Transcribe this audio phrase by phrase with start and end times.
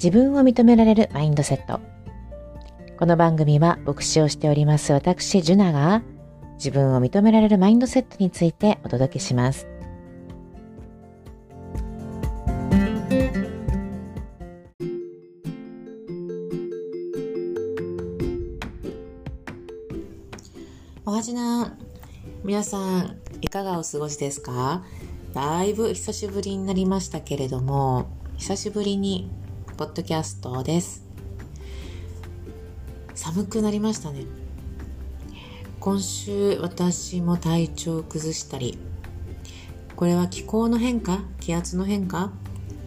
[0.00, 1.80] 自分を認められるマインドセット。
[3.00, 6.04] この番組は牧師をしております私、ジュナが
[6.54, 9.66] 自分を認められるマインドセットについてお届けします。
[21.04, 21.76] おはじな
[22.44, 24.84] 皆さんいかがお過ごしですか？
[25.34, 28.06] だいぶ久しぶりになりましたけれども
[28.36, 29.28] 久しぶりに
[29.78, 31.04] ポッドキャストです。
[33.14, 34.24] 寒くなりましたね。
[35.78, 38.76] 今週私も体調を崩したり、
[39.94, 42.32] これは気候の変化、気圧の変化、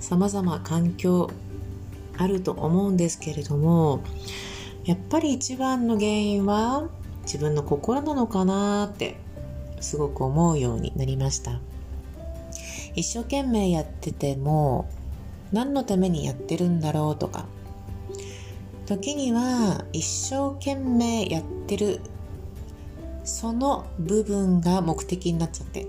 [0.01, 1.31] 様々環境
[2.17, 4.03] あると思うんですけれども、
[4.83, 6.89] やっぱり一番の原因は
[7.23, 9.15] 自分の心なのかなって
[9.79, 11.61] すごく思うようになりました。
[12.95, 14.89] 一生懸命やってても
[15.51, 17.45] 何のためにやってるんだろうとか。
[18.85, 21.99] 時には一生懸命やってる。
[23.23, 25.87] その部分が目的になっちゃって。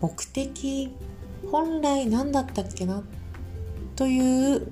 [0.00, 0.90] 目的
[1.50, 3.02] 本来何だったっけな？
[3.96, 4.68] という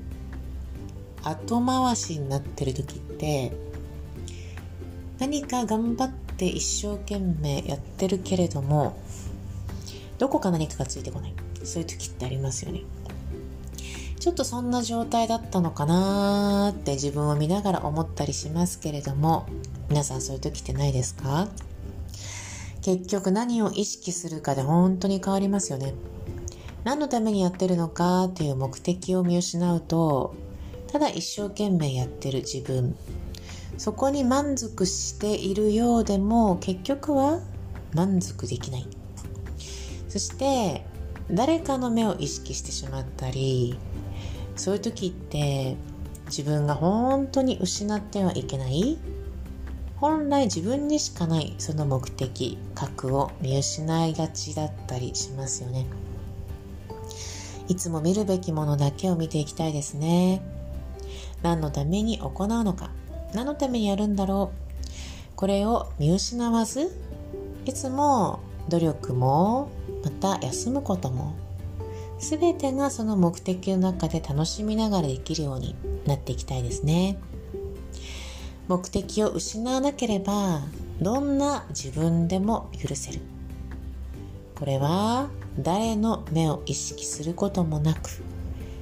[1.25, 3.53] 後回しになってる時って
[5.19, 8.97] 何か頑張って一生懸命やってるけれども
[10.19, 11.35] どこか何かがついてこない。
[11.67, 12.83] そういう時ってありますよね。
[14.19, 19.47] ちょっとそんな状態だったのかなーって自分を見ながら思ったりしますけれども
[19.89, 21.49] 皆さんそういう時ってないですか？
[22.83, 25.95] 結局何を意識するかで本当に変わりますよね。
[26.83, 30.35] 何のためにやってるのかっていう目的を見失うと
[30.87, 32.97] ただ一生懸命やってる自分
[33.77, 37.41] そこに満足しているようでも結局は
[37.93, 38.87] 満足できない。
[40.09, 40.85] そして
[41.31, 43.79] 誰かの目を意識してしまったり
[44.55, 45.77] そういう時って
[46.27, 48.99] 自分が本当に失ってはいけない
[49.97, 55.87] 本来自分にしかないその目的核を見失いがちだったりしますよね。
[57.69, 60.43] いつも見るべきものだけを見ていきたいですね。
[61.43, 62.91] 何のために行うのか
[63.33, 65.33] 何のためにやるんだろう。
[65.35, 66.91] これを見失わず
[67.65, 69.71] いつも努力も
[70.07, 71.35] また休むことも。
[72.21, 75.75] 全てがその目的の中で楽しみながらできるように
[76.07, 77.19] なっていきたいですね。
[78.69, 80.61] 目的を失わなければ
[81.01, 83.21] どんな自分でも許せる。
[84.55, 85.29] これは
[85.59, 88.09] 誰の目を意識することもなく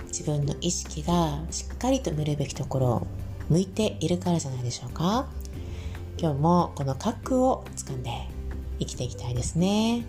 [0.08, 3.06] 自分の意識がしっかりと見るべきところを
[3.48, 5.26] 向いているからじゃないでしょうか。
[6.18, 8.10] 今日もこの核を掴んで
[8.78, 10.04] 生きていきたいですね。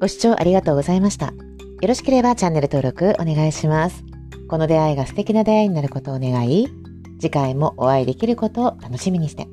[0.00, 1.26] ご視聴ありがとうございました。
[1.26, 1.32] よ
[1.88, 4.04] ろしければチャンネル登録お願いします。
[4.48, 6.68] この出会いが素敵な出会いになることを願い、
[7.20, 9.48] 次回もお会いできることを楽しみにして。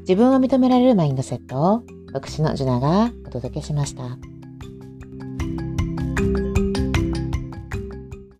[0.00, 1.82] 自分を認められるマインドセットを、
[2.12, 4.31] 私のジュナがお届けしました。